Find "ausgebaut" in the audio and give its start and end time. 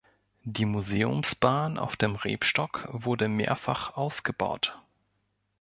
3.97-4.79